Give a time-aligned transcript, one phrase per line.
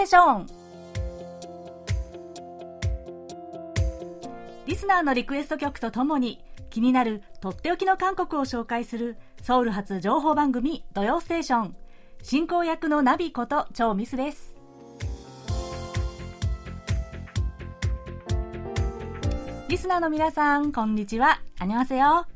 [0.00, 0.46] テーション
[4.64, 11.76] リスナーのリクエスト曲とともに気になるとっておきの韓国を紹介するソウル発情報番組土曜ステーション
[12.22, 14.56] 進行役のナビこと超ミスです
[19.68, 22.26] リスナーの皆さんこんにちはあにわせよ、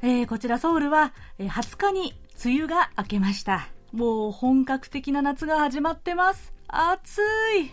[0.00, 2.14] えー、こちらソウルは、えー、20日に
[2.44, 7.22] 梅雨が明けましたもう本格的な夏が始まってます暑
[7.56, 7.70] い。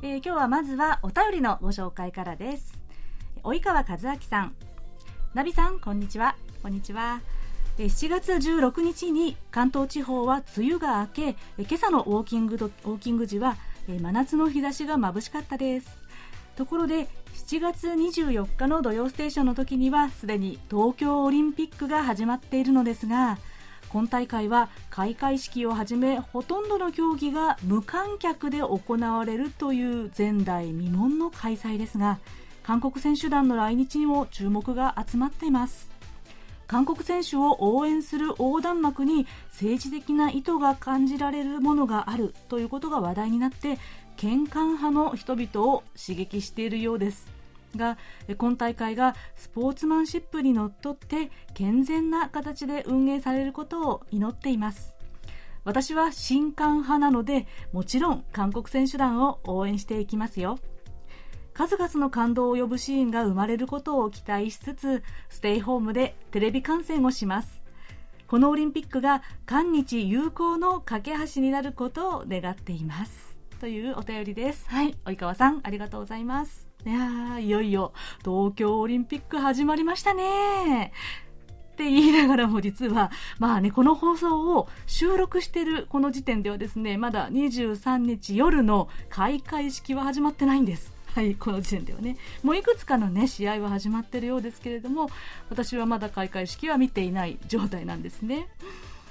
[0.00, 2.72] えー、今日はまずはお便りのご紹介からです。
[3.42, 4.54] 及川和明さん。
[5.34, 6.36] ナビさんこんにちは。
[6.62, 7.20] こんにちは。
[7.78, 13.56] 7月16日に関東地方は梅雨が明け今朝のウォーキングウォーキング時は
[13.88, 16.07] 真夏の日差しが眩しかったです
[16.58, 17.06] ところで
[17.46, 23.38] 7月24日の土曜ステーションの時にはすでに東京オリンピックが始まっているのですが
[23.90, 32.18] 今大会は開会式をはじめほとんどの競技が無観客で行われるという前代未聞の開催ですが
[32.64, 35.88] 韓国選手団の来日にも注目が集まっています。
[36.66, 43.78] 韓国選手を応援する横断幕に政治的な意図が感じられるものがあるということが話題になって
[44.18, 47.28] 健康派の人々を刺激しているようです。
[47.76, 47.98] が
[48.36, 54.92] 今大会がスポーツマンシップにのっとって健全な形で運営されることを祈っています。
[55.62, 60.58] 私は新韓派なのでもちろん韓国選手団を応援していきますよ。
[61.54, 67.62] 数々の感動を呼ぶシーンが生まれることを期待しつつステイホームでテレビ観戦をします。
[68.26, 73.27] このオリンピックが韓日友好の架け橋になることを願っています。
[73.58, 74.64] というお便りです。
[74.68, 74.96] はい。
[75.04, 76.68] 及川さん、ありがとうございます。
[76.86, 77.92] いやいよいよ
[78.24, 80.92] 東京オリンピック始まりましたね。
[81.72, 90.92] って言いながらも実は、まあね、この放送を収録してるこの時点ではですね、まだ23日夜の開会式は始まってないんです。
[91.14, 92.16] はい、この時点ではね。
[92.42, 95.10] もういくつかのね、試合は始まってるようですけれども、
[95.50, 98.48] 私はまだ開会式は見ていない状態なんですね。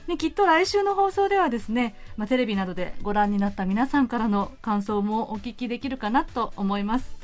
[0.07, 7.17] できっと来週の放送ではですね、まあ、テレビなどでご覧になった皆さんからの感想もお聞きできるかなと思います。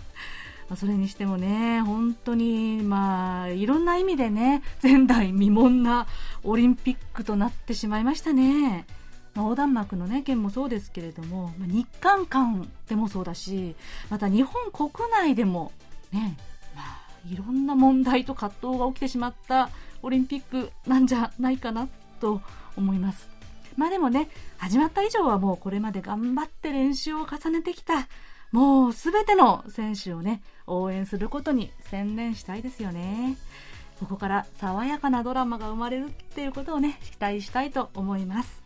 [0.70, 6.08] まあ、それにしてもね、本当に、まあ、いろんな意味でね、前代未聞な
[6.44, 8.86] オリンピックとなってしまいましたね。
[9.34, 13.76] まあ、横断幕の、ね、件もそうですけれども、まあ、日韓間でもそうだし、
[14.10, 15.72] また日本国内でも、
[16.12, 16.38] ね、
[16.76, 19.70] まあ、いろんな問題と葛藤が起きてしまった
[20.02, 21.88] オリンピックなんじゃないかな
[22.20, 22.42] と
[22.78, 23.30] 思います。
[23.76, 28.08] まあでもね始まった以上はもうこれまで頑張って練習を重ねてきた
[28.52, 33.36] もう全ての選手をね応援することに専念したいですよね。
[34.00, 38.62] ここから爽やかなドラマが生まれるっていうことをね期待したいと思います。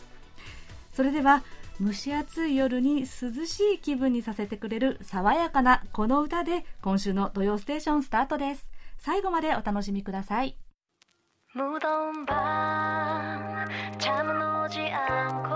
[0.94, 1.44] それでは
[1.80, 3.06] 蒸し暑い夜に涼
[3.46, 8.68] しい気分にさせてくれる爽やかなこの歌で今週の土曜ステーションスタートです。
[8.98, 10.58] 最後までお楽しみください。
[11.58, 13.66] 무더운 밤
[13.98, 15.50] 잠은 오지 않고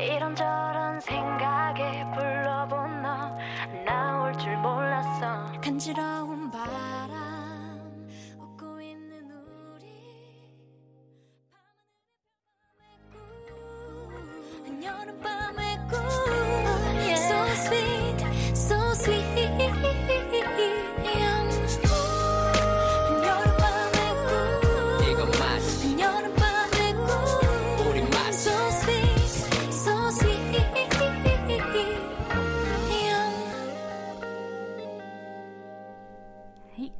[0.00, 3.36] 이런저런 생각에 불러본 너
[3.84, 5.46] 나올 줄 몰랐어.
[5.60, 8.08] 간지러운 바람
[8.38, 9.28] 웃고 있는
[9.74, 10.46] 우리
[14.84, 15.98] 여름밤의 꿈
[17.18, 18.22] So sweet
[18.52, 20.17] so sweet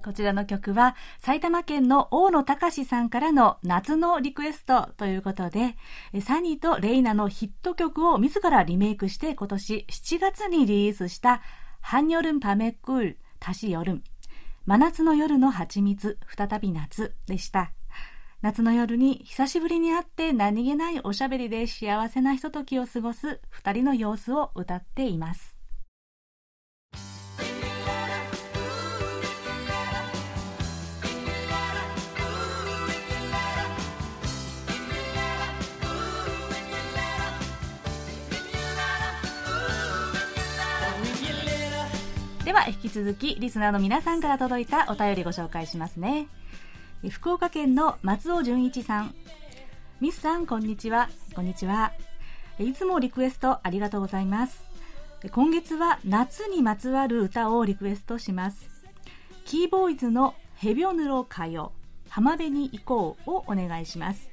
[0.03, 5.75] こちらの曲は埼玉県の大野隆さんからの夏のリクエストということで、
[6.21, 11.41] サニーとレイナのヒット曲を自らリメイクして今年7月にリリースした
[11.83, 14.01] 한여름밤의꿀다시여름
[14.65, 17.71] 真夏の夜の蜂蜜再び夏でした。
[18.41, 25.55] 夏の夜に久しぶりに会って何気ないおしゃべりで幸せなひとときを過ごす二人の様子を歌っています。
[42.48, 46.28] では引き続きリスナーの皆さんから届いたお便りご紹介しますね。
[47.10, 49.14] 福岡県の松尾純一さん。
[50.00, 51.10] ミスさんこんにちは。
[51.34, 51.92] こんにちは。
[52.58, 54.66] いつもリクエストありがとうございます。
[55.30, 58.66] 今月は夏にまつわる歌をリクエストします。
[59.44, 61.72] キーボーイズのヘビョヌロ歌謡
[62.08, 64.30] 浜辺に行こうをお願いします。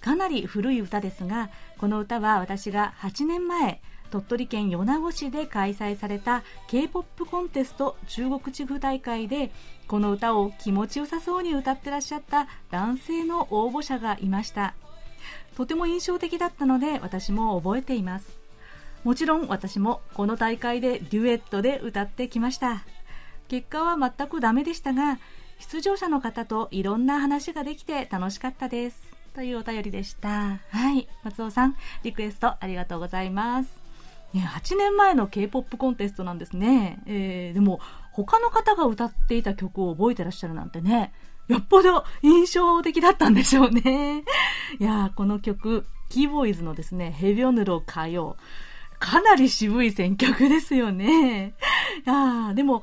[0.00, 1.48] かなり古い歌ですが
[1.78, 3.80] この歌は私が8年前
[4.12, 9.50] 鳥取県米子市で開催された K-POP コンテスト中国地区大会で
[9.88, 14.74] この歌を気持ちよさそうに歌ってらっしゃった男性の応募者がいました。
[15.56, 18.38] とても印象的だったので私も覚えています。
[19.02, 22.84] もちろん私もこの大会でデュエットで歌ってきました。
[23.48, 25.18] 結果は全くダメでしたが
[25.58, 29.02] 出場者の方といろんな話ができて楽しかったです。
[29.34, 30.60] というお便りでした。
[30.68, 33.81] はい松尾さんリクエストありがとうございます。
[34.34, 37.02] ね、8年前の K-POP コンテストなんですね。
[37.06, 37.80] えー、でも、
[38.12, 41.12] 他の方が歌っていた曲を覚えてらっしゃるなんてね、
[41.48, 44.24] よっぽど印象的だったんでしょうね。
[44.78, 48.36] いやー、この曲、キーボーイズのですね、ヘビオヌロ歌謡。
[48.98, 51.54] かなり渋い選曲ですよね。
[52.06, 52.82] いや、でも、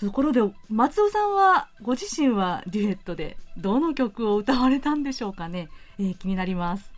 [0.00, 5.68] ところで、松尾さんは、ご自身はデュエットで、どの曲を歌われたんでしょうかね。
[5.98, 6.92] えー、気になります。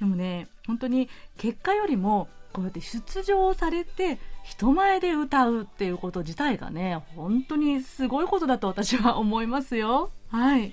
[0.00, 1.08] でもね、本当に、
[1.38, 10.10] 結果よりも、こうやって出場されて人前で歌うっていうこと自体がね本当にすごいことだと私は思いますよ。
[10.28, 10.72] はい。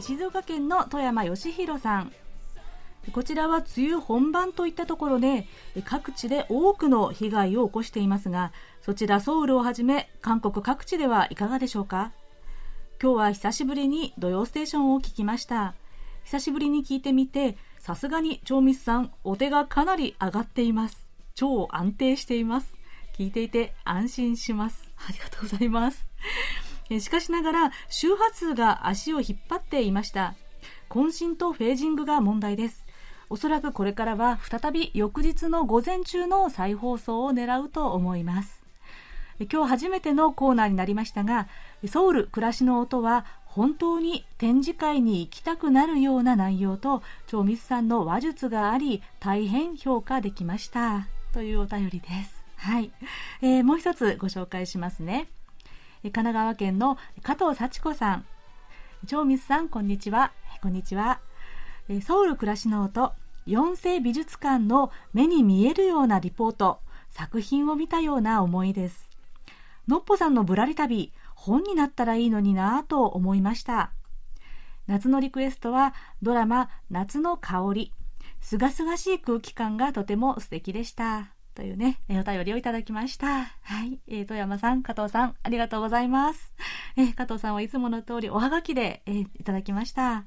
[0.00, 2.12] 静岡県の富山義弘さん。
[3.12, 5.46] こちらは梅雨本番といったところで
[5.84, 8.52] 各地で多くの被害を起こしていますが
[8.82, 12.10] そちらソウルをはじめ韓国各地ではいかがでしょうか？
[13.02, 15.74] 今日は久しぶりに土曜ステーションを聞きました。
[16.24, 21.06] 久しぶりに聞いてみてさすがに超ミスさんお手がかなり上がっています。
[21.34, 22.74] 超安定しています。
[23.18, 24.88] 聞いていて安心します。
[24.96, 26.06] ありがとうございます。
[26.98, 30.34] しかしながら周波数が足を引っ張っていました。
[30.88, 32.86] 渾身とフェージングが問題です。
[33.28, 38.62] おそらくこれからは再び翌日の午前中の再放送を狙うと思います。
[39.38, 41.46] 今日初めてのコーナーになりましたが
[41.88, 51.08] ソウル暮らしの音は本当に展示会に行きたくなるような内容と超ミスさんの話術があり大変評価できました。
[51.32, 52.44] というお便りです。
[52.56, 52.90] はい、
[53.42, 55.28] えー、もう一つご紹介しますね。
[56.02, 58.26] 神奈川県の加藤幸子さん。
[59.06, 60.32] 超ミスさんこんにちは。
[60.62, 61.20] こんにちは。
[62.02, 63.12] ソウル暮らしの音
[63.46, 66.80] 四世美術館の目に見えるようなリポート。
[67.16, 69.08] 作品を見たような思いです。
[69.88, 71.12] のっぽさんのぶらり旅、
[71.46, 73.92] 本になったらいいのになぁと思いました。
[74.88, 77.92] 夏のリクエストはドラマ夏の香り。
[78.40, 81.30] すがすがしい空気感がとても素敵でした。
[81.54, 83.44] というね、お便りをいただきました。
[83.44, 84.00] はい。
[84.08, 86.52] えー、富山さん、加藤さん、ありがとうございます。
[86.96, 90.26] えー、加藤さんはいつもの通りおはがきで、えー、いただきました。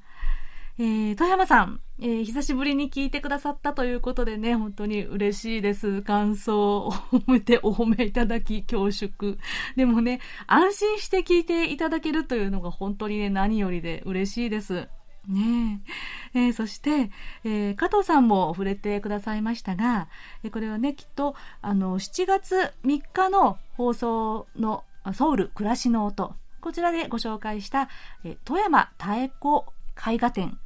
[0.80, 6.00] えー、富山さん、えー、久しぶりに聞いてくださったということでね、本当に嬉しいです。
[6.00, 9.36] 感想を褒めてお褒めいただき、恐縮。
[9.76, 14.88] でもね、安心して聞いていただけるというのが本当にね、何よりで嬉しいです。
[15.28, 15.82] ね
[16.32, 17.10] ええー、そして、
[17.44, 20.08] えー、加藤さんも触れてくださいましたが、
[20.42, 26.32] えー、これはね、きっと、あの、7月3日の放送のソウル暮らしの音、
[26.62, 27.90] こちらでご紹介した、
[28.24, 29.66] え富山妙子
[30.08, 30.58] 絵画展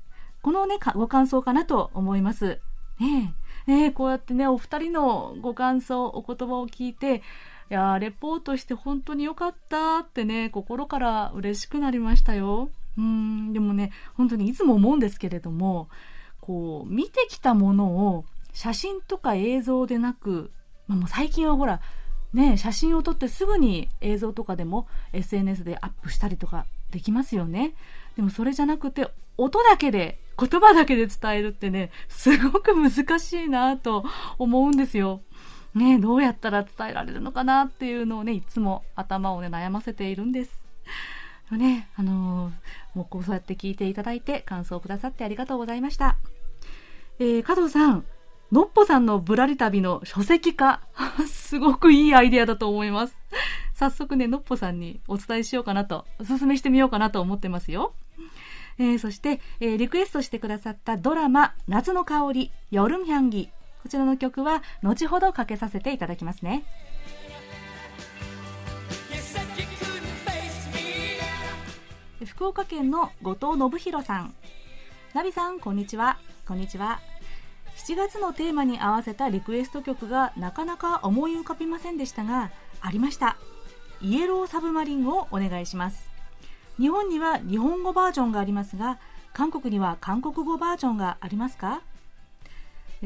[0.45, 2.61] このね、ご感想かなと思います。
[3.01, 3.35] ね
[3.67, 7.23] え、ねえ、こうやってね、お二人のご感想、お言葉を聞いて、
[7.71, 12.69] いやレポートして本当に良かったってね、心から嬉しくなりましたよ。
[12.99, 15.89] うん、でもね、本当にいつも思うんですけれども、
[16.43, 20.51] こう、見てきたものを写真とか映像でなく、
[20.87, 21.81] まあ、もう最近はほら、
[22.35, 27.73] ね、写真を撮ってすぐに映像とかでも SNS でアップしたりとかできますよね。
[28.17, 34.05] でもそれじゃなくて、音だけで言葉だけで伝えるってね、すごく難しいなと
[34.39, 35.23] 思うんですよ。
[35.75, 40.65] ねどうやったら伝えられるのかなっていうのをね、いつも頭をね、悩ませているんです。
[41.51, 46.17] ね、あのー、もうこうやって聞いていただいて感想をくださってありがとうございました。
[47.19, 48.05] えー、加藤さん、
[48.51, 50.81] のっぽさんのぶらり旅の書籍化、
[51.27, 53.17] すごくいいアイデアだと思います。
[53.75, 57.95] 早速ね、のっぽさんにお伝えしようかなと、お勧めしてみようかなと思ってますよ。
[58.79, 63.51] えー、そして、えー、リクエストしてくださったドラマ「夏の香り夜ルンヒャンギ」
[63.83, 66.65] こちらの曲は後ほどかけさせていただきますね。
[72.25, 74.35] 福岡県の後藤信弘さん。
[75.13, 76.19] ナビさんこんにちは。
[76.47, 77.01] こんにちは。
[77.77, 82.51] 7月のテーマに合わせたリクエスト曲がなかなか思い浮かびませんでしたが
[82.81, 83.37] ありました。
[84.01, 86.14] イエローサブマリンをお願いします。
[86.79, 88.99] 日本には日本語バージョンがありますが
[89.33, 91.83] 韓国には韓国語バージョンがありますか？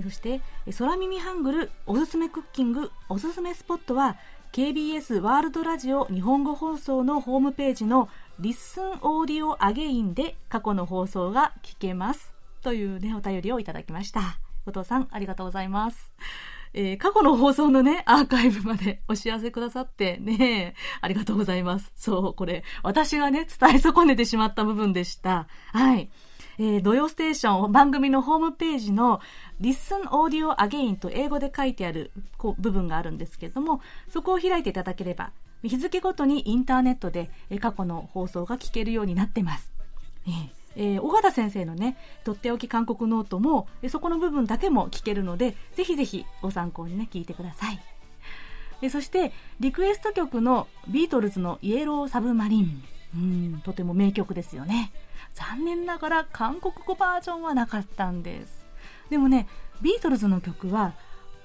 [0.02, 0.40] そして
[0.78, 4.16] 空耳ハングルおすすめクッキングおすすめスポットは
[4.52, 12.32] KBS ワールドラジオ日本語放送のホームページの Listen Audio Again で過去の放送が聞けます。
[12.62, 14.38] というねお便りをいただきました。
[14.66, 16.12] 後藤さんありがとうございます。
[16.74, 21.92] えー、過去の放送のね、アーカイブまで お知らせくださってね、ありがとうございます。
[21.96, 25.48] そう、これ、私がね、伝え損ねてしまった部分でした。
[25.72, 26.10] はい。
[26.60, 29.20] えー、土曜ステーション番組のホームページの
[29.60, 33.80] Listen Audio Again と英語で書いてあるこう部分があるんですけれども、
[34.12, 35.30] そこを開いていただければ、
[35.62, 39.72] 日付ごとにインターネットで過去の放送が聞けるようになってます。
[40.26, 47.80] えーえー、小形先生のね、とっておき韓国ノートも、そこの部分だけも聞けるので、ぜひぜひご参考にね、聞いてください。
[48.80, 52.82] えそして、リクエスト曲のビートルズのイエローサブマリン。
[53.14, 54.92] うん、とても名曲ですよね。
[55.34, 58.66] 残念ながら韓国語バージョンはなかったんです。
[59.10, 59.48] でもね、
[59.80, 60.94] ビートルズの曲は、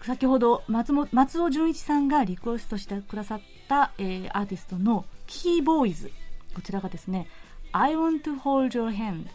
[0.01, 6.11] 先ほど松松尾純一さんがリクエストしてくださった、えー、アーティストのキーボーイズ。
[6.53, 7.27] こちらがですね、
[7.73, 9.27] I want to hold your hand.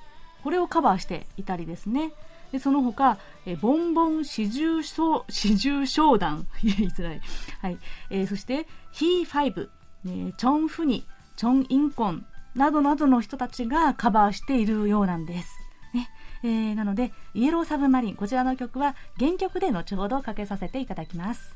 [0.43, 2.13] これをカバーしていたりですね。
[2.53, 6.47] でその他えボンボン四重四重商団。
[6.63, 7.21] 言いづらい、
[7.61, 7.79] はい。
[8.11, 9.71] えー、そしてヒーファイブ、
[10.05, 12.25] チョン・フニチョン・インコン。
[12.55, 15.51] などなどの人たちがカバーしているようなんです。
[15.95, 16.09] ね。
[16.43, 21.55] えー、なので、イエローサブマリン、こちらの曲は原曲で後ほどかけさせていただきます。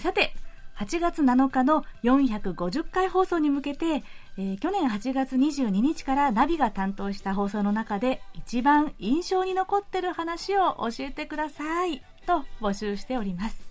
[0.00, 0.34] さて、
[0.78, 4.02] 8月7日の450回放送に向けて、
[4.36, 13.68] えー、去年8月22日からナビが担当した放送の中で一番印象に残ってる話を教えてくださいと募集しております。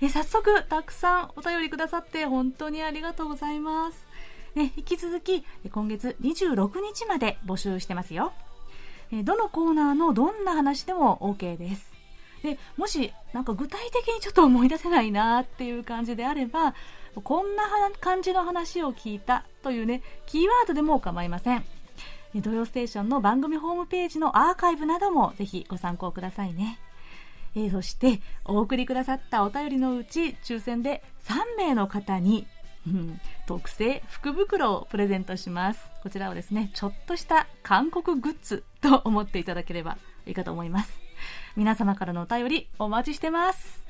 [0.00, 4.06] え、早速たくさんお便りくださって本当にありがとうございます。
[4.54, 8.32] ね、引き続き今月26日まで募集してますよ。
[9.22, 11.93] どのコーナーのどんな話でも OK です。
[12.44, 16.74] でもしなんか具体的にちょっと思い出せないなっていう感じであれば
[17.22, 17.64] こんな
[18.00, 21.64] 感じの話を聞いたというねキーワードでも構いません。
[22.34, 26.78] 土曜ステーションの番組ホームページのアーカイブなどもぜひご参考くださいね。
[27.54, 32.46] え、そしてお送りくださったお便りのうち抽選で3名の方に、
[32.86, 35.80] うん、特製福袋をプレゼントします。
[36.02, 39.96] こちらをですねちょっとした韓国グッズと思っていただければ
[40.26, 41.03] いいかと思います。
[41.56, 43.84] 皆様からのお便りお待ちしてます。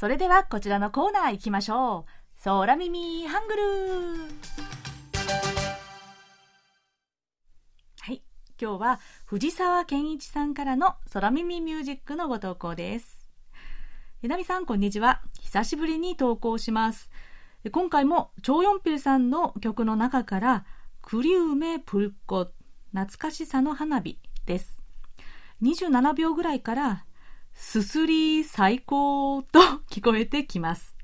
[0.00, 2.42] それではこちらのコーナー行きましょう。
[2.42, 3.62] 空耳ハングル。
[8.00, 8.22] はい。
[8.58, 13.26] 今日は藤沢健一さんからの空耳ミュージックのご投稿です。
[14.22, 15.20] えなみさんこんにちは。
[15.38, 17.10] 久しぶりに投稿します。
[17.70, 20.64] 今回もチョウヨンピルさんの曲の中から
[21.10, 22.52] クリウメプルコ
[22.92, 24.80] 懐かしさの花火です
[25.60, 27.04] 27秒ぐらいから
[27.52, 29.58] すすり最高と
[29.90, 30.94] 聞こえてきます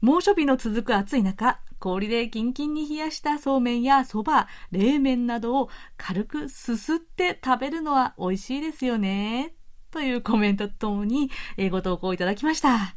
[0.00, 9.54] 猛暑日の続く暑い中氷でキンキンに冷やしたそうめんやそば冷麺などを軽くすすって食べるのは美味しいですよね
[9.90, 11.30] というコメントとともに
[11.70, 12.96] ご投稿いただきました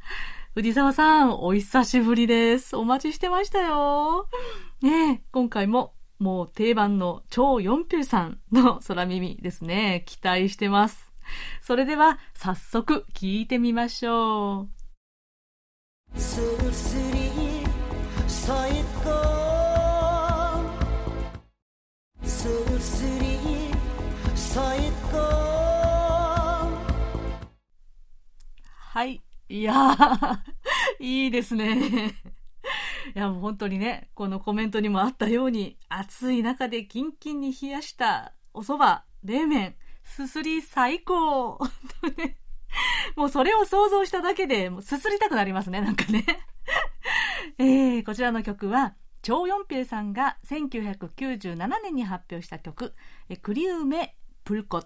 [0.54, 2.76] 藤沢さん、お久しぶりです。
[2.76, 4.28] お待ちしてましたよ。
[4.82, 10.04] ね今回ももう定番の超ヨンピルさんの空耳ですね。
[10.06, 11.12] 期待してます。
[11.62, 14.68] それでは早速聞いてみましょ
[16.14, 16.20] う。
[16.20, 17.64] すすり
[18.28, 18.72] 最
[19.04, 19.38] 高
[22.24, 22.48] す
[22.80, 23.38] すり
[24.36, 24.80] 最
[25.12, 25.18] 高
[28.98, 29.22] はい。
[29.50, 30.40] いやー、
[31.00, 32.16] いいですね。
[33.18, 41.58] やもう本当にね、このコメントにもあったように、暑い中でキンキンに冷やしたお蕎麦、冷麺、すすり最高。
[43.18, 46.26] もうそれを想像しただけで、もうすすりたくなりますね、なんかね。
[47.58, 52.94] えー、こちらの曲は、チョウ・ヨンピルさんが1997年に発表した曲、
[53.42, 54.84] クリウメ・プルコ。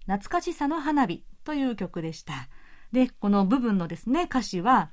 [0.00, 2.50] 懐かしさの花火という曲でした。
[2.92, 4.90] で、この部分のですね、歌詞は、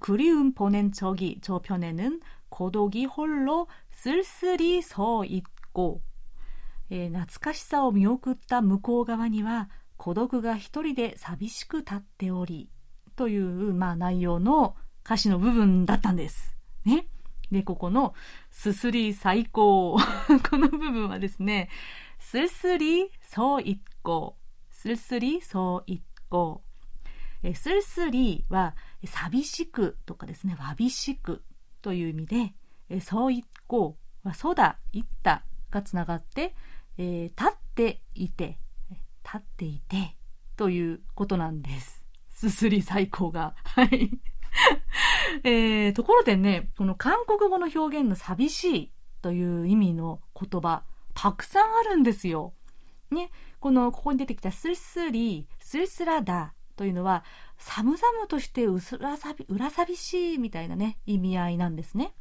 [0.00, 6.02] 그리움 보낸 적이 저 편에는 고독이 홀로 쓸쓸히 서 있고
[6.88, 12.68] 懐かしさを見送った向こう側には孤独が一人で寂しく立っており
[13.16, 16.56] という、まあ、内容の歌詞の部分だったんです。
[16.84, 17.08] ね。
[17.50, 18.14] で、こ この
[18.50, 19.96] すすり最高。
[20.50, 21.70] この部分はですね、
[22.18, 24.36] すすりそう一個。
[24.70, 26.62] すすりそう一個。
[27.42, 28.74] えするすりは
[29.07, 31.43] 寂しくとかですね、わびしく
[31.81, 32.25] という意味
[32.89, 36.53] で、そういこう、そうだ、いったがつながって、
[36.97, 38.59] えー、立っていて、
[39.23, 40.15] 立っていて、
[40.57, 42.03] ということなんです。
[42.29, 43.55] すすり最高が。
[43.63, 44.11] はい。
[45.43, 48.91] えー、ところでね、この韓国語の表現の寂しい
[49.21, 52.53] という意味の言葉、たくさんあるんですよ。
[53.09, 57.23] ね、この、ここに出てきたスリスリ、スリスラダというのは、
[57.59, 62.15] 寒々としてうらさび、裏寂しいみたいなね、意味合いなんですね。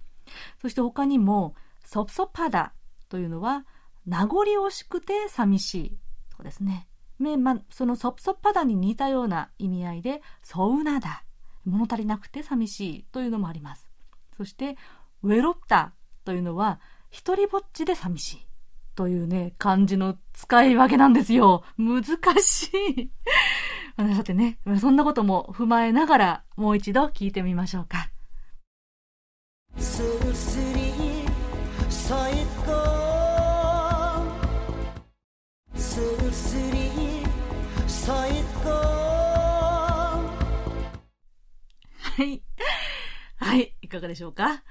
[0.60, 2.74] そして他にも、ソプソパダ
[3.08, 3.64] というのは、
[4.04, 5.98] 名残惜しくて寂しい
[6.28, 6.88] とかですね。
[7.18, 11.24] まそのソプソパダに似たような意味合いで、ソウナダ。
[11.64, 13.88] 物足りなくて寂しいというのもあります。
[14.36, 14.76] そして、
[15.22, 15.94] ウェロッタ
[16.26, 18.46] というのは、一人ぼっちで寂しい
[18.94, 21.64] というね、漢字の使い分けなんですよ。
[21.78, 22.04] 難
[22.42, 23.10] しい。
[23.96, 28.10] さてね、そんなことも踏まえながら、もう一度聞いてみましょうか。
[41.98, 42.42] はい。
[43.36, 43.74] はい。
[43.82, 44.62] いかがでしょうか？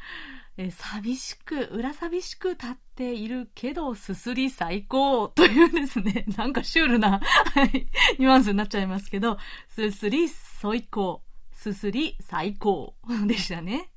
[0.61, 7.87] え寂しく、裏寂しく立っているけど、すすり最高というですね、 なんかシュールな、はい、
[8.19, 9.37] ニュアンスになっちゃいますけど、
[9.69, 11.23] すすり最高、
[11.53, 12.93] すすり最高
[13.25, 13.89] でしたね。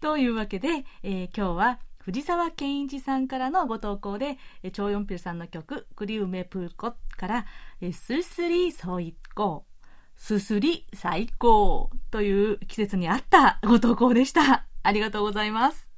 [0.00, 7.46] というわけで、えー、今日は藤沢健一さんからのご投稿で、えー、チョウヨンピルさんの曲、クリウメプルコから、
[7.80, 9.64] えー、すすり最高、
[10.16, 14.67] すすり最高という季節に合ったご投稿でした。
[14.82, 15.88] ありがとうございます。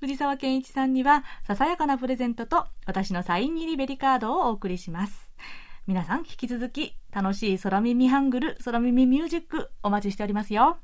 [0.00, 5.30] 藤沢健一さんには、ささやかなプレゼントと私のサイン入りベリカードをお送りします。
[5.86, 10.78] 皆さん、引き続き楽しい空耳ハングル、空耳ミュージックお待ちしておりますよ。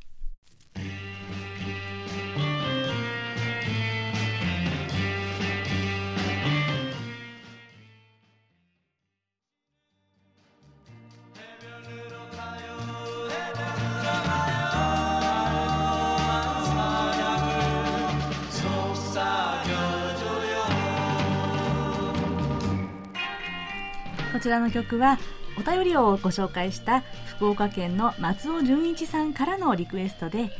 [24.46, 25.18] ちらの曲は
[25.58, 27.00] お便りをご紹介した
[27.36, 30.50] 福岡県の松尾純一さんからのリクエストで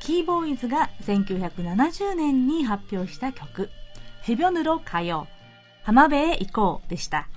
[0.00, 3.70] キーボーイズが1970年に発表した曲
[4.22, 5.28] 「ヘビョヌロ歌謡
[5.84, 7.28] 浜辺へ行こう」でした。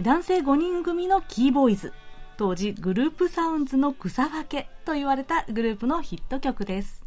[0.00, 1.94] 男性5人組のキーボーイズ
[2.36, 7.01] 当時グループサウンズの草分けと言われたグループのヒット曲です。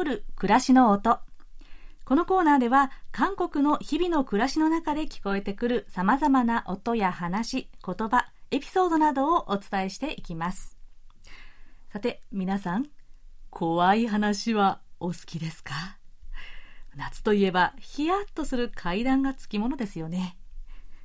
[0.00, 1.18] ソウル暮らしの音。
[2.06, 10.78] このコーナーでは韓国の日々の暮らしの中で聞こえてくる様々な音や話、言葉、エピソードなどをお伝えしていきます。
[11.92, 12.86] さて皆さん
[13.50, 15.98] 怖い話はお好きですか？
[16.96, 20.38] 夏といえばヒヤッとする階段がつきものですよね。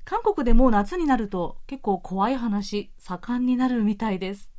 [0.05, 4.53] 韓国でも夏になると結構怖い話盛んになるみたいです。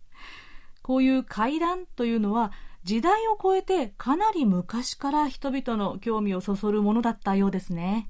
[0.83, 2.53] こういう階段というのは
[2.87, 8.09] 時代を超えてかなり昔から人々の興味をそそるものだったようですね。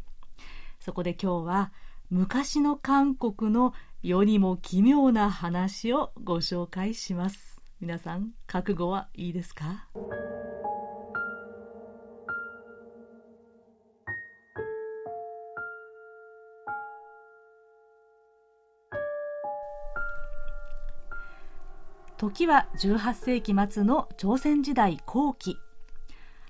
[0.81, 1.73] そこで今日は
[2.11, 7.62] 昔の韓国の世にも奇妙な話をご紹介します。
[7.81, 9.89] 皆さん、覚悟はいいですか？
[22.18, 25.59] 時は18世紀末の朝鮮時代後期。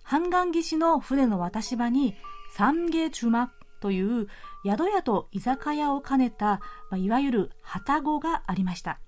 [0.04, 2.14] 半岸岸の船の渡し場に
[2.54, 4.28] 三下中幕という
[4.64, 6.60] 宿屋と居酒屋を兼ねた、ま
[6.92, 9.00] あ、いわゆる旅籠がありました。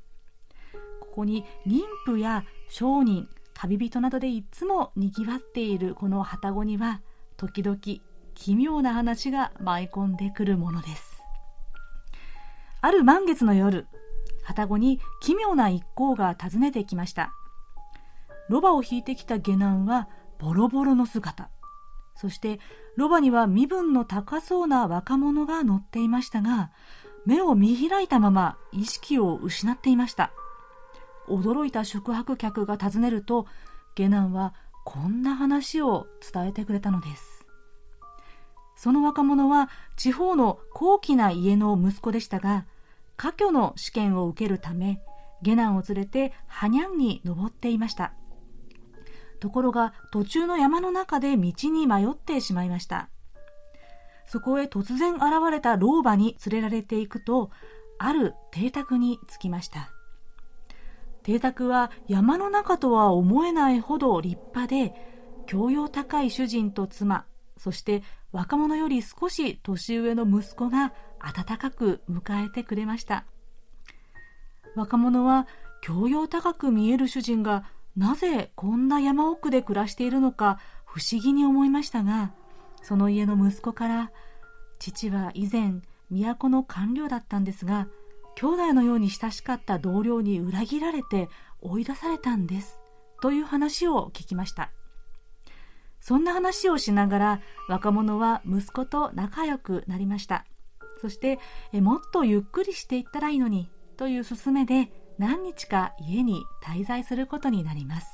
[1.01, 7.01] ここに妊婦や商人旅人などでいつもにぎわっているこの旅籠には
[7.37, 7.79] 時々
[8.35, 11.23] 奇妙な話が舞い込んでくるものです。
[12.81, 13.87] ある満月の夜
[14.45, 17.33] 旅籠に奇妙な一行が訪ねてきました。
[18.49, 21.51] ロバを引いてきた下男はボロボロの姿。
[22.15, 22.59] そして
[22.97, 26.73] ロバには身分の高そうな若者が乗っていましたが
[27.27, 30.33] 目を見開いたまま意識を失っていました。
[31.29, 33.47] 驚いた宿泊客が訪ねると
[33.95, 37.47] 下男はこんな話を伝えてくれたのです。
[38.77, 42.65] その若者は地方の高貴な家の息子でしたが
[43.19, 45.03] 科挙の試験を受けるため
[45.43, 48.15] 下男を連れてハニャンに登っていました。
[49.41, 53.09] ところが途中の山の中で道に迷ってしまいました。
[54.27, 57.51] そこへ突然現れた老婆に連れられていくと
[57.99, 59.91] ある邸宅に着きました。
[61.23, 64.95] 邸宅は山の中とは思えないほど立派で
[65.47, 67.27] 教養高い主人と妻
[67.59, 68.03] そして
[68.33, 73.25] 若者より少し年上の息子が温かく迎えてくれました。
[74.75, 75.47] 若者は
[75.81, 77.65] 教養高く見える主人が
[77.97, 82.33] なぜこんな山奥で暮らしているのか不思議に思いましたが
[82.83, 84.11] その家の息子から
[84.79, 87.89] 父は以前都の官僚だったんですが
[88.37, 91.29] 兄弟のように親しかった同僚に裏切られて
[91.61, 92.79] 追い出されたんです
[93.21, 94.71] という話を聞きました。
[96.01, 100.45] そんな話をしながら若者は息子と仲良くなりました。
[101.01, 101.39] そして
[101.73, 108.07] えもっとゆっくりしていったらいいのにという勧めで何日か家に滞在することになります。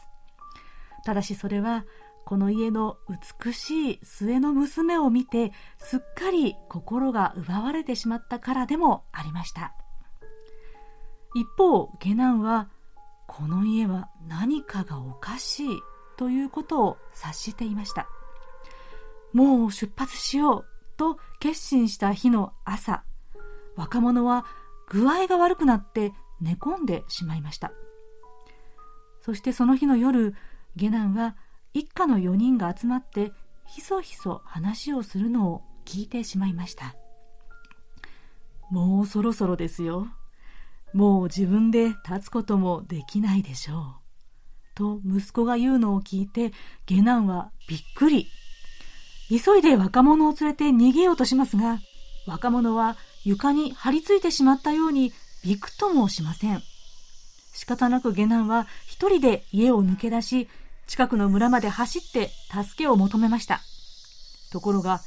[1.05, 1.85] ただしそれは
[2.25, 2.97] この家の
[3.45, 9.75] 美しい末の娘を見てすっかり心が奪われてしまったからでもありました。
[11.35, 12.71] 一方下男は
[13.27, 15.69] この家は何かがおかしい
[16.17, 18.09] ということを察していました。
[19.33, 23.05] もう出発しようと決心した日の朝
[23.77, 24.45] 若者は
[24.89, 27.73] 具合が悪くなって寝込んでしまいました
[29.21, 30.35] そしてその日の夜
[30.77, 31.37] 下男は
[31.73, 33.33] 一家の4人が集まって
[33.67, 36.95] ひそひそ話をするのを聞いてしまいました
[38.71, 40.09] もうそろそろですよ
[40.95, 44.05] もう自分で立つこともできないでしょう。
[44.77, 46.53] と息子が言うのを聞いて
[46.87, 48.29] 下男はびっくり。
[49.29, 51.79] 急いで若者を連れて逃げようとしますが、
[52.27, 55.13] 若者は床に張り付いてしまったように
[55.45, 56.63] びくともしません。
[57.53, 60.49] 仕方なく下男は一人で家を抜け出し、
[60.87, 63.61] 近くの村まで走って助けを求めました。
[64.53, 65.01] ところが、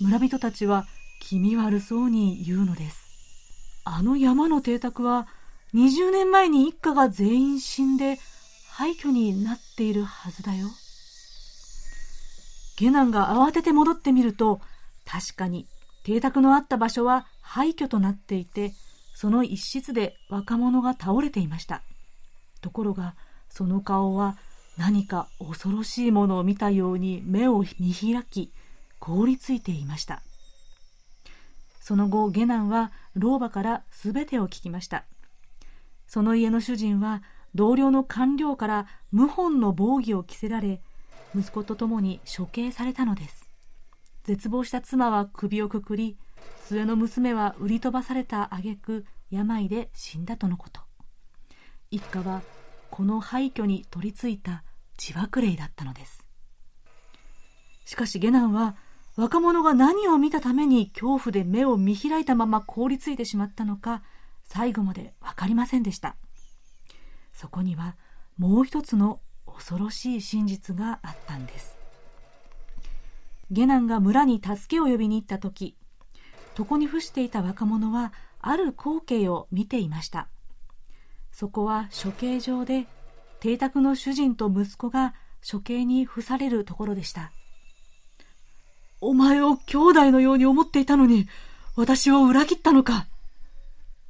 [0.00, 0.86] 村人たちは
[1.20, 3.04] 気味悪そうに言うのです。
[3.84, 5.26] あの山の邸宅は
[5.74, 8.18] 20年前に一家が全員死んで
[8.70, 10.68] 廃墟になっているはずだよ。
[12.76, 14.60] 下男が慌てて戻ってみると
[15.04, 15.66] 確かに
[16.04, 18.72] 邸宅のあった場所は廃墟となっていて
[19.14, 21.82] その一室で若者が倒れていました。
[22.60, 23.14] ところが
[23.48, 24.36] その顔は
[24.76, 28.52] 何か恐ろしいものを見たように目を見開き
[28.98, 30.22] 凍りついていました。
[31.80, 35.04] その後下男は老婆から全てを聞きました。
[36.08, 37.22] その家の主人は
[37.54, 40.80] 同僚の官僚から謀反の防御を着せられ
[41.36, 43.48] 息子と共に処刑されたのです。
[44.24, 46.16] 絶望した妻は首をくくり
[46.66, 50.80] 末の娘は売り飛ばされた挙句病で死んだとのこと。
[51.90, 52.42] 一家は
[52.90, 54.62] この廃墟に取り付いた
[54.98, 56.24] 自爆霊だったのです。
[57.84, 58.76] しかし下男は
[59.16, 64.02] 若者が何を見たために恐怖で目を見開いたまま凍りついてしまったのか
[64.44, 66.16] 最後まで分かりませんでした。
[67.32, 67.96] そこには
[68.38, 69.20] もう一つの
[69.54, 71.76] 恐ろしい真実があったんです
[73.50, 75.76] 下男が村に助けを呼びに行った時
[76.58, 80.28] 床に伏していた若者はある光景を見ていました
[81.32, 82.86] そこは処刑場で
[83.40, 85.14] 邸宅の主人と息子が
[85.48, 87.32] 処刑に付されるところでした
[89.06, 91.28] お前を兄弟のように思っていたのに、
[91.76, 93.06] 私を裏切ったのか。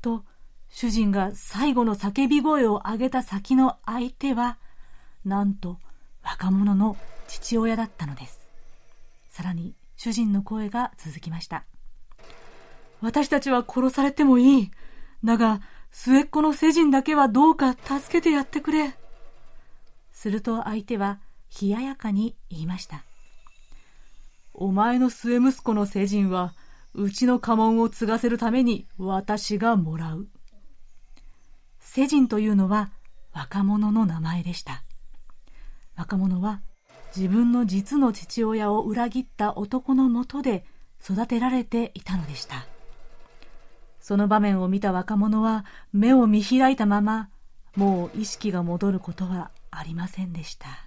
[0.01, 0.25] と、
[0.69, 4.57] 主人が最後の叫び声を上げた先の相手は、
[5.25, 5.79] なんと
[6.23, 6.97] 若者の
[7.29, 8.49] 父親だったのです。
[9.31, 11.65] さらに主人の声が続きました。
[13.01, 14.71] 私たちは殺されてもいい。
[15.25, 15.61] だが、
[15.91, 18.95] 末っ子の世人だけはどうか助けてやってくれ。
[20.13, 21.19] すると相手は
[21.61, 23.05] 冷ややかに言いました。
[24.53, 26.55] お前の末息子の世人は、
[26.95, 30.29] うちの家紋を継がせるために私がもらう。
[31.81, 32.91] 世人というのは
[33.33, 34.84] 若者の名前でした。
[35.97, 36.61] 若者は
[37.17, 40.65] 自分の実の父親を裏切った男のもとで
[41.03, 42.67] 育てられていたのでした。
[44.01, 47.31] その場面を見た若者は目を見開いたまま、
[47.77, 50.84] もう意識が戻ることはありませんでした。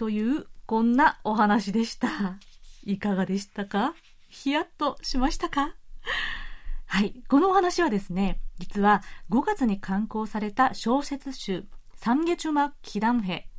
[0.00, 2.08] というこんなお話でした。
[2.86, 3.94] いかがでしたか？
[4.30, 5.74] ヒヤッとしましたか？
[6.86, 7.22] はい。
[7.28, 13.50] このお話はですね、実は5月に刊行された小説集、サンゲチュマ・キダンヘ、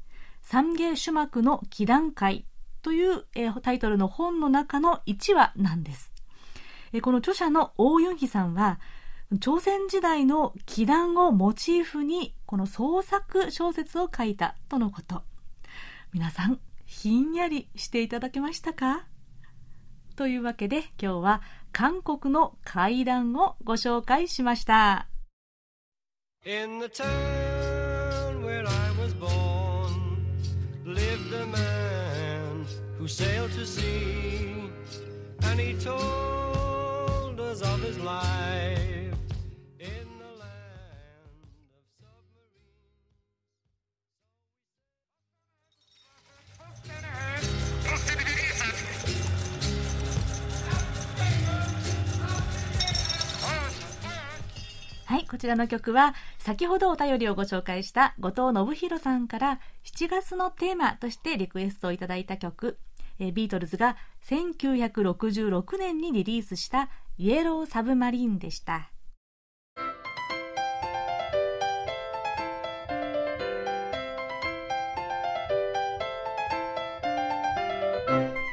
[0.41, 2.47] 三芸種幕の祈願会
[2.81, 6.11] という、えー、タイトルの本の中の1話なんです。
[6.91, 8.79] えー、この著者の大ユンヒさんは、
[9.39, 15.21] 朝鮮時代の祈願をモチーフにこの創作小説を書いたとのこと。
[16.13, 19.05] 皆さん、ひんやりしていただけましたか
[20.17, 25.07] というわけで今日は韓国の階段をご紹介しました。
[26.43, 29.91] In the town where I was born
[30.85, 32.65] lived a man
[32.99, 34.69] who sailed to sea
[35.49, 39.00] and he told us of his life
[55.31, 62.77] こちらの曲は、先ほどお便りをご紹介した後藤信弘さんから7月のテーマとしてリクエストをいただいた曲、
[63.17, 68.91] えビートルズが1966年にリリースしたイエローサブマリンでした。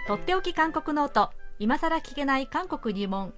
[0.07, 1.31] とっておき韓国ノート。
[1.59, 3.35] 今さら聞けない韓国入門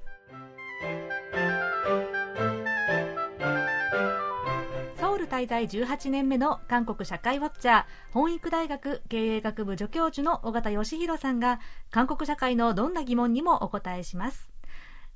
[5.41, 14.51] 滞在18年目の韓国社会ウォッチャー本育大学経営学部助教授の尾形義弘さんが韓国社会のどんな疑問にもお答えします。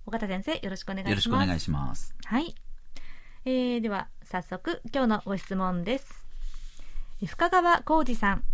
[0.06, 1.10] 尾形先生よろしくお願いします。
[1.10, 2.16] よろしくお願いします。
[2.24, 2.54] はい、
[3.44, 6.24] えー、では早速今日のご質問です。
[7.26, 8.44] 深川浩二さん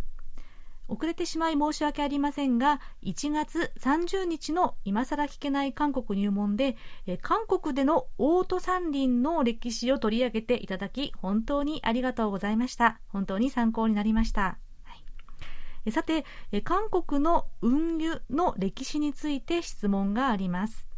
[0.91, 6.77] 遅れてしまい申し訳ありませんが、1月30日の今更聞けない韓国入門で、
[7.07, 13.01] え韓国でのオート山林の歴史を取り上げていただき、本当にありがとうございました。
[13.07, 14.59] 本当に参考になりました。
[14.83, 14.97] は
[15.87, 16.25] い、さて、
[16.65, 20.89] 韓国の運輸の歴史について質問があります。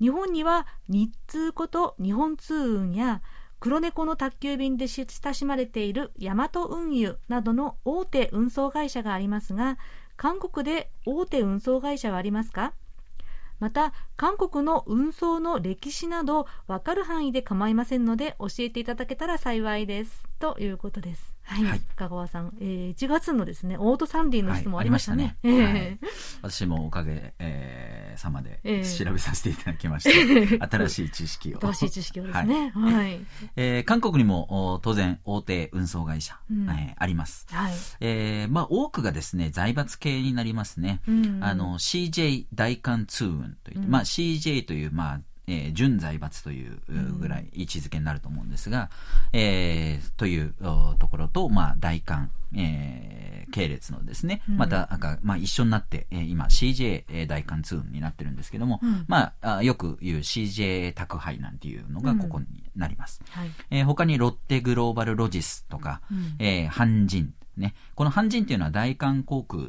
[0.00, 3.22] 日本には日通こと日本通運や
[3.64, 9.78] 黒猫の宅急便で親しまれているヤマト運輸などの大手運送会社がありますが、
[10.18, 12.74] 韓国で大手運送会社はありますか？
[13.60, 20.24] また、韓国の運送の歴史など分かる範囲で構いませんので教えていただけたら幸いです。
[20.38, 21.33] ということです。
[21.44, 25.36] はい、はい、香川さん、えー、1月のですね、オート三輪の質問ありましたね。
[25.42, 25.98] はい、ねはい、
[26.42, 31.60] 私もおかげ、えー、様で調べさせていただきまして、えー、新しい知識を。
[31.60, 32.72] 新しい知識をですね。
[32.74, 32.94] はい。
[32.94, 33.20] はい、
[33.56, 37.46] えー、韓国にも当然大手運送会社、うん、えー、あります。
[37.50, 37.72] はい。
[38.00, 41.02] えー、まあ多くがですね、財閥系になりますね。
[41.06, 46.78] うん、あの、CJ 大韓通運といって、うん、まあ CJ という、まあ、えー、準財閥という
[47.18, 48.90] ぐらい位置づけになると思うんですが、
[49.32, 50.54] うん、えー、という
[50.98, 54.88] ところと、まあ、大韓、えー、系列のですね、うん、また、
[55.22, 63.20] まあ、一緒になって、えー、今 CJ 大韓2になってるんですけども、うん、まあ、よく言う CJ 宅配なんていうのがここになります。
[63.30, 69.62] はい、えー、他にロッテグローバルロジスとか、うん、えー、ハンジン、ね、このハンジンっていうのは大韓航空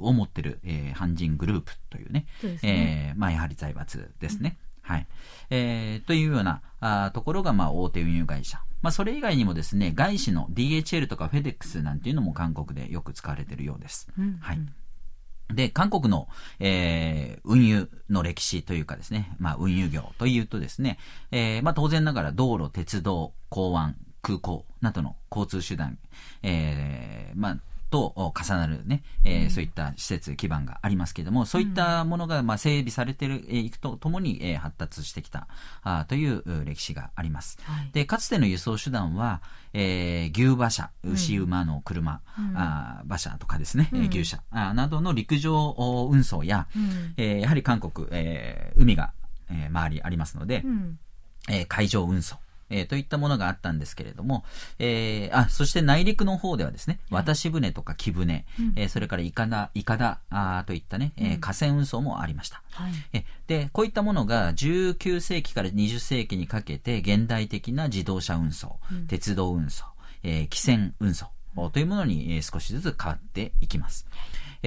[0.00, 2.58] を持ってる、えー、ハンジングループというね、うね。
[2.62, 4.56] えー、まあやはり財閥ですね。
[4.86, 5.06] はい。
[5.50, 8.60] えー、というようなあところが、まあ、大手運輸会社。
[8.82, 14.08] まあ、それ以外にもですね、外資の DHL とか FedEx なんていうのも韓国でよく使われているようです。
[14.16, 14.60] うん、はい。
[15.52, 16.28] で、韓国の、
[16.60, 20.98] えー、運輸の歴史というかですね、まあ、運輸業というとですね、
[21.32, 25.98] えー、まあ、当然ながら道路、鉄道、港湾、空港などの交通手段、
[26.42, 27.58] えー、まあ、
[27.90, 35.46] と重なるね、えー、そういった施設、基盤がありますけれども、そういったものがまあ整備されていくとともに、えー、発達してきた
[35.82, 37.58] あという歴史があります。
[37.62, 39.40] はい、で、かつての輸送手段は、
[39.72, 45.74] えー、牛馬車、牛馬の車、うん、あ馬車とかですね、うん、牛車あなどの陸上
[46.10, 49.12] 運送や、うん、えー、やはり韓国、えー、海が、
[49.50, 50.98] えー、周りありますので、うん、
[51.48, 52.36] えー、海上運送、
[52.70, 54.44] えー、といったものがあったんですけれども、
[54.78, 63.24] えー、あ、そして内陸の方ではですね、渡し船とか木船、うん、えー、それからいかだ、いかだあといったね、えー、河川運送もありました、はい、え。
[63.46, 69.84] で、こういったものが19世紀から20世紀にかけて現代的な自動車運送、うん、鉄道運送、
[70.22, 71.26] えー、汽船運送
[71.72, 74.06] というものに少しずつ変わっていきます。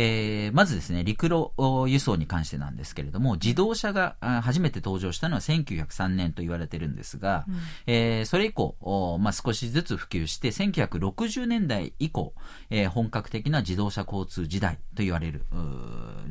[0.01, 1.51] えー、まずですね、陸路
[1.89, 12.33] 輸送に関してなんですけれども、自動車が初めて登場したのは1903年と言われてるんですが、うん、えー、それ以降、まあ、少しずつ普及して、1960年代以降、
[12.69, 15.43] えー、本格的な自動車交通時代と言われる、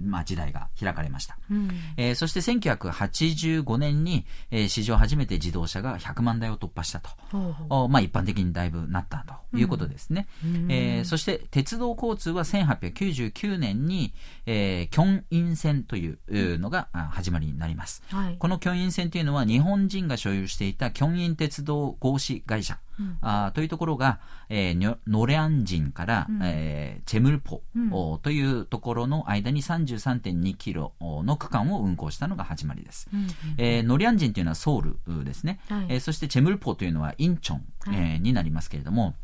[0.03, 1.37] まあ、時代が開かれました。
[1.51, 7.11] うん、えー、そして1985年に、えー、史上初めて自動車が100万台を突破したと。
[7.35, 10.27] うまあ、一般的にだいぶなったということですね。
[10.43, 14.15] うん、えー、そして鉄道交通は1899年に、
[14.47, 16.19] えー、キョンイン線という
[16.59, 18.03] のが始まりになります。
[18.09, 33.09] はい、このキョンイン線というのは日本人が所有していたキョンイン鉄道合資会社、うん、あというところが、えー、ノレアン人から、うん、えー、チェムルポ、うん、というところの間に33.2キロの区間を運行したのが始まりです。
[33.13, 33.29] うん。
[33.59, 39.15] えー、ノレアン人というのはソウルですね、はい、えー、そしてチェムルポというのはインチョン、はい、えー、になりますけれども、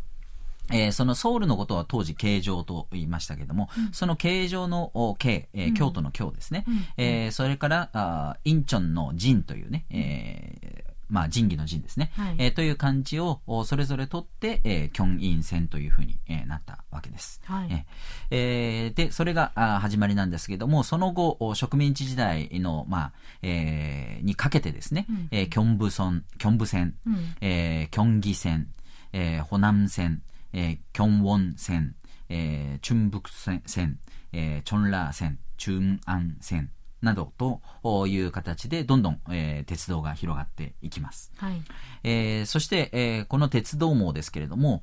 [0.70, 17.40] えー、そのソウルのことは当時形状と言いましたけれども、うん、その形状の形、えー、京都の京ですね、うん、えー、それからあインチョンのジンというね、えーまあ、仁義の仁ですね、はい、えー、という漢字をそれぞれ取って、えー、キョンイン線というふうに、えー、なったわけです。
[17.44, 17.86] はい、
[18.30, 28.68] えー、で、それがあ始まりなんですけども、その後、植民地時代の、まあ、えー、にかけてですね、うん、えー、キョンブソン、キョンブ線、うん、えー、キョンギ線、
[29.12, 30.22] えー、ホナム線、
[30.54, 31.96] えー、キョンウォン線、
[32.28, 33.98] えー、チュンブク線、
[34.32, 36.70] えー、チョンラー線、チュンアン線
[37.02, 41.32] などという形でどんどん、えー、鉄道が広がっていきます。
[41.36, 41.62] はい、
[42.04, 44.82] えー、そして、えー、この鉄道網ですけれども、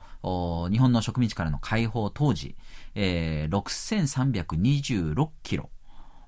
[0.69, 2.55] 日本の植民地からの解放当時、
[2.93, 5.69] えー、6326キロ、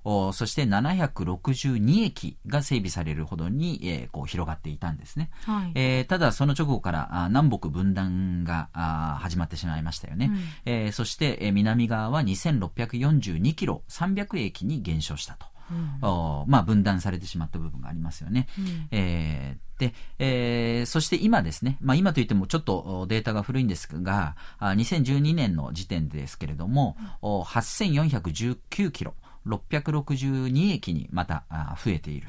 [0.04, 5.30] そして762駅が整備されるほどに、えー、こう広がっていたんですね。
[5.46, 10.32] はい、えー、ただ、その直後からあ南北分断があ始まってしまいましたよね。
[10.32, 15.54] うん、えー、そして、えー、南側は2642キロ、300駅に減少したと。
[15.72, 18.48] うん、まあ、分断されてしまった部分がありますよね。
[18.60, 29.14] うん、えー、で、えー、そして今ですね、まあ、今といってもちょっとデータが古いんですが、2012年の時点ですけれども、うん、8419キロ、
[29.48, 31.44] 662駅にまた
[31.84, 32.28] 増えている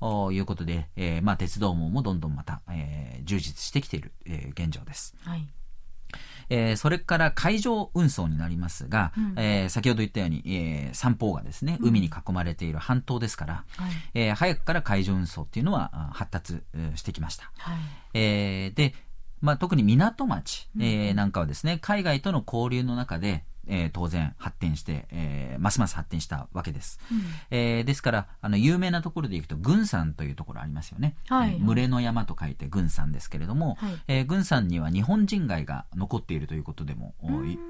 [0.00, 5.14] ということで、えー、まあ、鉄道網もどんどんまた、えー、充実してきている、えー、現状です。
[5.24, 5.46] はい。
[6.50, 13.64] えー、それから海上運送になりますが、うん、えー、先ほど言ったように、えー、三方がですね、海に囲まれている半島ですから、
[14.14, 16.62] うん、えー、早くから海上運送っていうのは発達
[16.94, 17.50] してきました。
[17.58, 17.78] はい、
[18.14, 18.94] えー、で、
[19.40, 26.98] まあ、特に港町、えー、なんかはですね、海外との交流の中で、えー、当然発展して、えー、ますます発展したわけです。
[27.10, 31.14] うん、えー、ですから、あの、有名なところでいくと、軍山というところありますよね。
[31.28, 37.26] はい、群れの山と書いて軍山ですけれども、はい、えー、軍山には日本人街が残っているということでも、え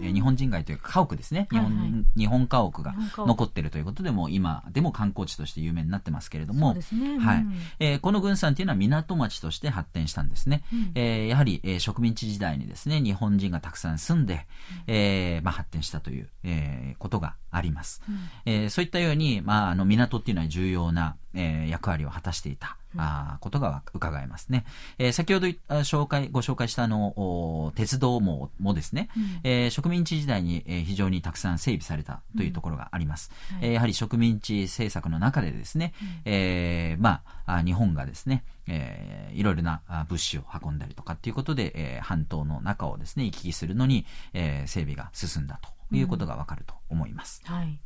[0.07, 1.49] ー、日本人街というか家屋ですね。
[1.51, 6.81] 日本、はいはい、日本家屋が残っているということでも、今でも観光地として有名になってますけれども、ね。
[6.93, 7.47] うん、はい。
[7.81, 10.63] えー、この軍山というのは港町として発展したんですね。
[10.73, 14.47] うん、えー、やはり、えー、植民地時代にですね、日本人がたくさん住んで、
[14.87, 24.64] えー、まあ発展したという、えー、ことがあります、うん、えー、そういったように、まあ、あの港っていうのは重要な、えー、役割を果たしていた、うん、あことが伺えますね、
[24.98, 33.57] えー、先ほど紹介ご紹介したあの鉄道網もですね、うん、えー、植民地時代に、えー、非常にたくさん整備されたというところがあります、うん。
[33.59, 47.42] はい、えー、やはり植民地政策の中でですね、うん、えー、まあ日本がですね、えー、いろいろな物資を運んだりとかっていうことで、えー、半島の中をですね行き来するのに、えー、整備が進んだということがわかると思います。
[47.46, 47.81] うん、はい。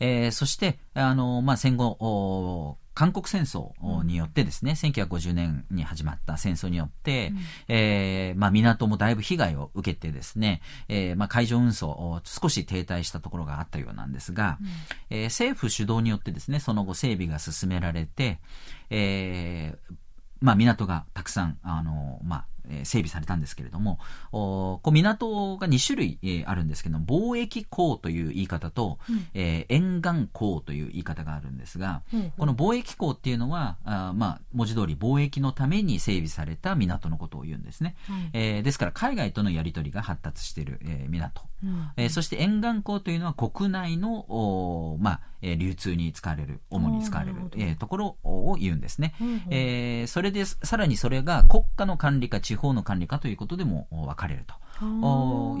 [0.00, 14.66] えー、そして、あの、まあ、戦後、韓国戦争によってですね、うん、1950年に始まった戦争によって、うん、えー、まあ、港もだいぶ被害を受けてですね、えー、まあ、海上運送を少し停滞したところがあったようなんですが、うん、
[15.10, 18.40] えー、政府主導によってですね、その後整備が進められて、
[18.88, 19.94] えー、
[20.40, 23.98] まあ、港がたくさん、あの、まあ、え整備されたんですけれども、
[24.32, 54.54] おこう港が2種類、えー、あるんですけど貿易港という言い方と、うん、えー、沿岸港という言い方があるんですが、うんうん、この貿易港っていうのはあ、まあ、文字通り貿易のために整備された港のことを言うんですね、はい、えー、ですから海外とのやり取りが発達している、えー、港、うん、えー、そして沿岸港というのは国内のお、まあえー、流通に使われる主に使われる、えー、ところを言うんですね、うんうん、えー、それでさらにそれが国家の管理か地方の管理かということでも分かれると。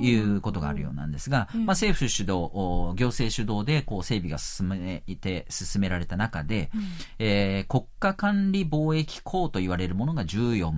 [0.00, 2.50] いうことがあるようなんですが、まあ、政府主導、
[2.96, 6.82] 行政主導でこう整備が進めて進められた中で、うん、
[7.18, 10.72] えー、国家管理貿易港と言われるものが14、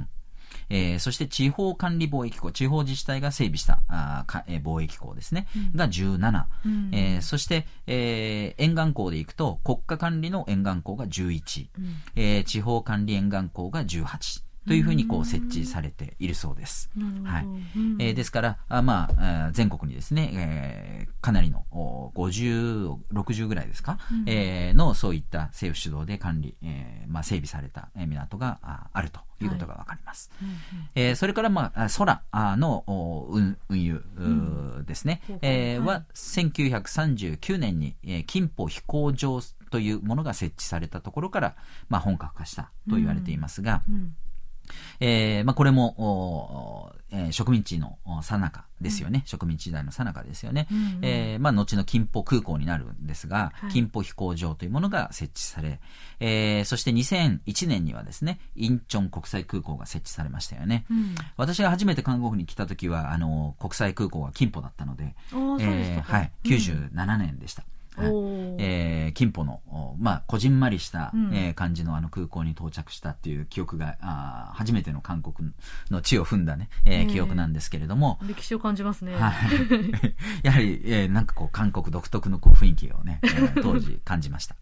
[0.71, 11.85] えー、そして地方管理貿易港、地方自治体が整備したあか、えー、貿易港ですね、うん、が17、うん、えー、そして、えー、沿岸港でいくと国家管理の沿岸港が11、うん、
[12.17, 16.91] えー、地方管理沿岸港が18、というふうにこう設置されているそうです。
[17.25, 17.47] はい。
[17.99, 21.65] えー、ですから、あまあ、全国にですね、えー、かなりの
[22.15, 28.59] 50、60ぐらいですか、うん、えー、のそういった政府主導で管理、えー、まあ、整備された港が
[28.93, 30.31] あるということがわかります。
[30.39, 30.51] はい、
[30.95, 32.23] えー、それから、まあ、空
[32.57, 32.85] の
[33.31, 34.05] 運運輸
[34.87, 39.41] ですね、うん、えー、は1939年に、えー、金浦飛行場
[39.71, 41.57] というものが設置されたところから、
[41.89, 43.95] まあ、本格化したと言われていますが、うん。
[43.95, 44.15] うん
[45.01, 55.81] えー、まあ、これも、えー、植民地のさなかですよね、うん、植民地時代のさなかですよね、うんうん、えー、まあ、後の金浦空港になるんですが、はい、金浦飛行場というものが設置され、
[56.21, 60.85] えー、そして2001年にはですね、インチョン国際空港が設置されましたよね。
[60.91, 67.65] うん、私が初めて韓国に来た時は、あの、国際空港は金浦だったので、えー、はい、97年でした。
[67.97, 68.09] はい
[68.59, 69.61] えー、金浦の、
[69.99, 75.51] まあ、こじんまりした、うん、えー、感じのあの空港に到着したっていう記憶が、あ初めての韓国
[75.91, 78.19] の地を踏んだね、えー、記憶なんですけれども。
[78.27, 79.15] 歴史を感じますね。
[79.15, 79.33] はい。
[80.43, 84.57] やはり、えー、なんかこう、韓国独特のこう雰囲気をね、えー、 当時感じました。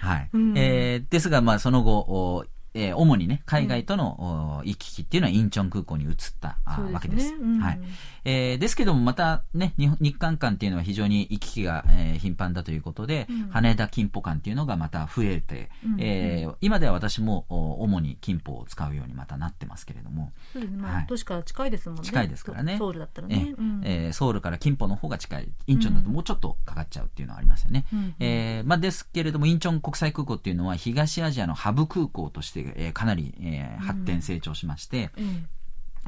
[0.00, 0.28] はい。
[0.32, 7.34] うん、えー、ですが、まあ、その後、えー、主にね、海外との、行き来っていうのはインチョン空港に移ったあ、ね、わけです。
[7.34, 7.80] うん、はい。
[8.24, 20.32] えー、ですけども、またね、日韓間っていうのは非常に行き来が、えー、頻繁だということで、うん、羽田金浦間っていうのがまた増えて、うん、えー、今では私も主に金浦を使うようにまたなってますけれども。
[20.52, 20.82] そうですね。
[20.82, 22.04] まあ、都市から近いですもんね。
[22.04, 22.76] 近いですからね。
[22.78, 23.54] ソウルだったらね。
[23.56, 25.52] えー、えー、ソウルから金浦の方が近い。
[25.66, 27.86] インチョンだともうちょっとかかっちゃうっていうのはありますよね。
[27.92, 35.46] うん、えー、まあですけれども、インチョン国際空港っていうのは東アジアのハブ空港として、えー、かなり、えー、発展成長しまして、うん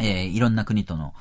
[0.00, 1.14] えー、いろんな国との、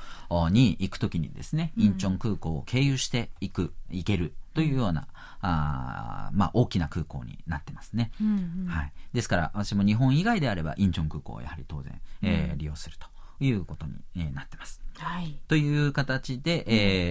[0.50, 5.06] に行くときにですね、インチョン空港を経由して行く、行けるというような、
[5.40, 8.12] あまあ、大きな空港になってますね。
[8.20, 8.92] うんうん、はい。
[9.12, 13.06] ですから、私も日本以外であれば、インチョン空港をやはり当然、えー、利用すると
[13.44, 14.80] いうことに、えー、なってます。
[14.96, 15.38] はい。
[15.48, 16.64] という形で、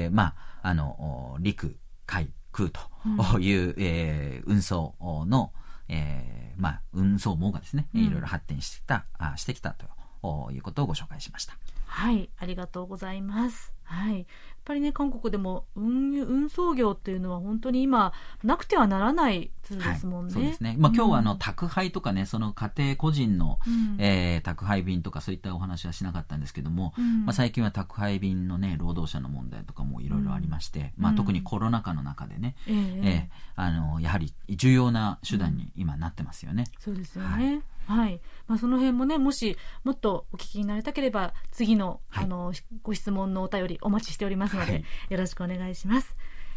[0.03, 5.51] えー、まあ、あの、陸、海、空という、うん、えー、運送の、
[5.87, 9.89] えー、まあ、運送網がですね、いろいろ発展してきた、あしてきたという
[10.21, 11.57] ことをご紹介しました。
[11.85, 13.73] はい、ありがとうございます。
[13.83, 14.25] はい、やっ
[14.63, 20.33] ぱりね韓国でも運運送業っていうのは本当に今なくてはならないツールですもんね。
[20.33, 20.75] はい、そうですね。
[20.79, 36.63] まあ、今日はあの、宅配とかねその家庭個人の、うん、えー、宅配便とかそういったお話はしなかったんですけども、うん、まあ、最近は宅配便のね労働者の問題とかもいろいろありまして、うん、まあ、特にコロナ禍の中でね、えー、えー、あのやはり重要な手段に今なってますよね。
[36.79, 37.53] そうですよね。
[37.53, 42.53] はいはい、まあ、その辺もねもしもっとお聞きになりたければ次のはい、あの
[42.83, 46.15] ご質問のお便りお待ちしておりますので、はい、よろしくお願いします。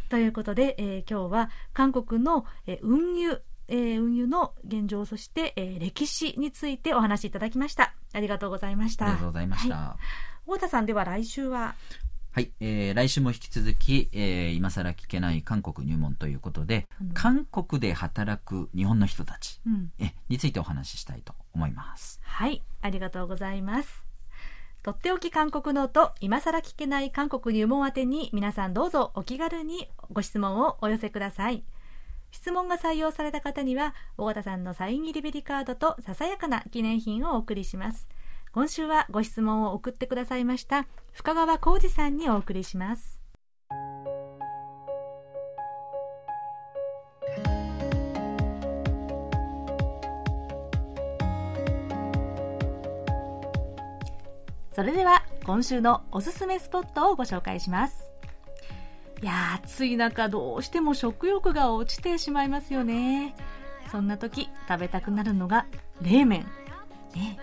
[0.09, 7.95] ということで、えー、今日は韓国の、えー、運輸えー、運輸の現状そして、えー、歴史についてお話しいただきました。
[8.13, 9.05] ありがとうございました。
[9.05, 9.97] ありがとうございました、は
[10.47, 11.73] い、太田さんでは来週は？
[12.35, 22.19] はい、えー、来週も引き続き、えー、今更聞けない韓国入門ということで、うん、韓国で働く日本の人たち、うん、えについてお話ししたいと思います。
[22.25, 24.03] はい、ありがとうございます。
[24.83, 31.63] とっておき韓国ノート、今更聞けない韓国入門宛てに皆さんどうぞお気軽にご質問をお寄せください。
[32.31, 38.09] 質問が採用された方には、尾形さんのサイン入りベリカードとささやかな記念品をお送りします。
[38.55, 43.19] 今週はご質問を送ってくださいました深川浩二さんにお送りします。
[54.71, 58.09] それでは今週のおすすめスポットをご紹介します。
[59.21, 63.35] いや暑い中どうしても食欲が落ちてしまいますよね。
[63.91, 65.65] そんな時食べたくなるのが
[66.01, 66.47] 冷麺。
[67.13, 67.37] ね。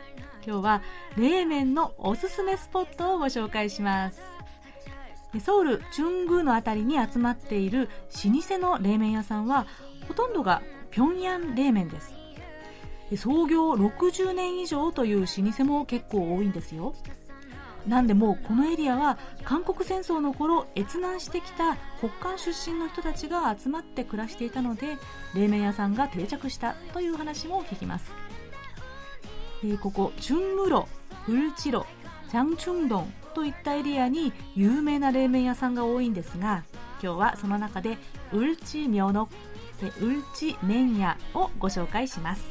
[0.44, 0.82] 今日は
[1.16, 4.20] 冷麺のおすすめスポットをご紹介します。
[5.40, 7.88] ソウルチュングーの辺りに集まっている
[8.24, 9.66] 老舗の冷麺屋さんは
[10.08, 12.12] ほとんどが平壌冷麺です。
[13.16, 16.94] 創業60年以上という老舗も結構多いんですよ。
[17.86, 24.98] なんでもこのエリアは韓国戦争の頃越難してきた北韓出身の人たちが集まって暮らしていたので
[25.34, 28.12] 冷麺屋さんが定着したという話も聞きます。
[29.64, 30.88] えー、ここチュンムロ、
[31.28, 31.86] ウルチロ、
[32.30, 36.64] チャンチュンドンといったエリアに有名な冷麺屋さんが多いんですが
[37.02, 37.98] 今日はその中で
[38.32, 39.28] ウルチミョノ
[40.00, 42.44] ウルチ麺屋をご紹介します。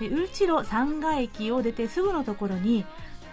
[0.00, 2.84] ウルチロ三賀駅を出てすぐのところに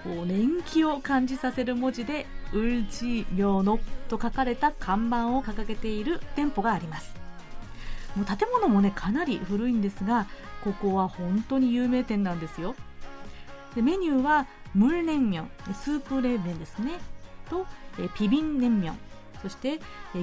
[0.04, 7.16] こう年季を感じさせる文字で「ウルジミョノ」と書かれた看板を掲げている店舗があります。
[8.16, 10.28] もう建物もねかなり古いんですが
[10.64, 12.76] ここは本当に有名店なんですよ。
[13.76, 17.00] でメニューはムルネンミョンスープ冷麺ですね。
[17.50, 17.66] と
[18.16, 18.98] ピビンネンミョン
[19.42, 19.80] そして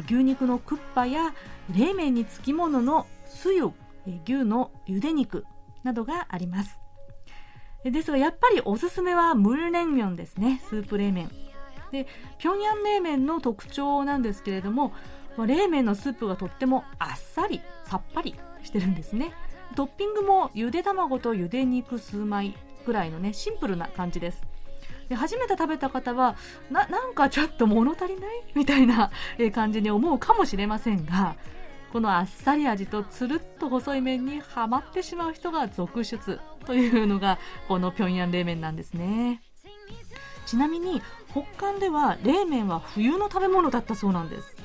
[0.07, 1.35] 牛肉のクッパや
[1.75, 3.73] 冷麺につきもののスユ
[4.25, 5.45] 牛のゆで肉
[5.83, 6.79] などがあります。
[7.85, 10.61] ですがやっぱりおすすめはムルネンミョンですね。
[10.69, 11.31] スープ冷麺。
[11.93, 12.07] で
[12.39, 14.93] 平壌冷麺の特徴なんですけれども
[15.39, 19.33] 冷麺のスープがとってもあっさりさっぱりしてるんですね。
[19.75, 22.55] トッピングもゆで卵とゆで肉数枚
[22.87, 24.43] ぐらいのねシンプルな感じです。
[25.09, 26.37] で初めて食べた方は
[26.71, 28.45] ななんかちょっと物足りない？
[28.55, 29.11] みたいな
[29.55, 31.37] 感じに思うかもしれませんが
[31.93, 37.39] このあっさり味とつるっと細い麺にはまってしまう人が続出というのが
[37.69, 39.41] この平壌冷麺なんですね。
[40.47, 44.57] ちなみに北韓では冷麺は冬の食べ物だったそうなんです、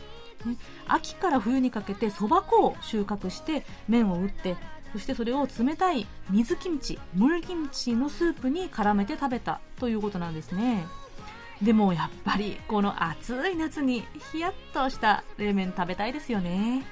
[0.46, 0.56] ね、
[0.88, 4.58] 秋から冬にかけてそば粉を収穫して麺を打って
[4.94, 10.86] そしてそれを冷たい水キムチ、ムルキムチのスープに絡めて食べたということなんですね。
[11.62, 16.84] でもやっぱりこの暑い夏にヒヤッとした冷麺食べたいですよね。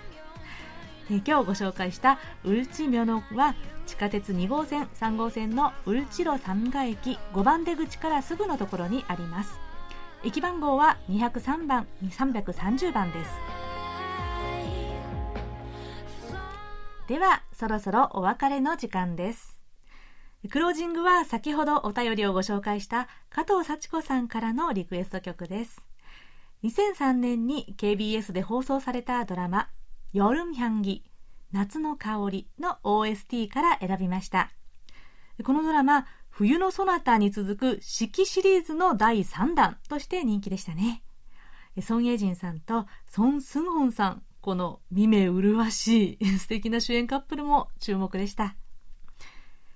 [1.09, 3.55] 今日ご紹介したウルチミョノは
[3.87, 9.59] 地下鉄2号線3号線のウルチロ3階駅5番出口からすぐのところにあります
[10.23, 13.31] 駅番号は203番330番です
[17.09, 19.59] ではそろそろお別れの時間です
[20.49, 25.83] クロージングは先ほどお便りをご紹介した加藤幸子さんからのリクエスト曲です
[26.63, 29.69] 2003年に KBS で放送されたドラマ
[30.13, 31.03] ヨルム향기
[31.51, 34.51] 夏の香りの OST から選びました。
[35.43, 41.01] このドラマ、冬のソナタに続く四季シリーズの第3弾として人気でしたね。
[41.81, 48.55] ソン・エジンさんとソン・スンホンさん、この見目麗しい 素敵な主演カップルも注目でした。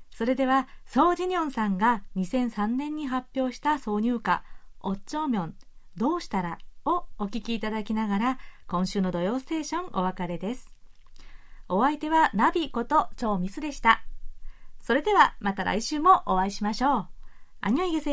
[0.10, 4.44] それでは、ソー・ジニョンさんが2003年に発表した挿入歌、
[4.80, 5.56] おっちょうみょん、
[5.96, 6.58] どうしたら？
[6.86, 10.76] をお聴きいただきながら、今週の土曜ステーションお別れです。
[11.70, 14.04] お相手はナビこと超ミスでした。
[14.80, 17.08] それではまた来週もお会いしましょう。
[17.62, 18.12] あにょいげせ